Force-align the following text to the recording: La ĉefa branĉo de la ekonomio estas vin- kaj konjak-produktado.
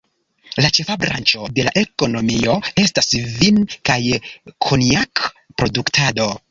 La 0.65 0.69
ĉefa 0.77 0.95
branĉo 1.03 1.49
de 1.59 1.65
la 1.67 1.73
ekonomio 1.83 2.57
estas 2.87 3.13
vin- 3.43 3.63
kaj 3.91 4.01
konjak-produktado. 4.69 6.33